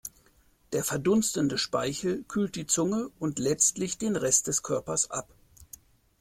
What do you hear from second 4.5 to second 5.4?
Körpers ab.